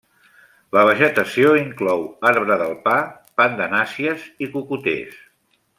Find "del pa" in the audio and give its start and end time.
2.63-2.97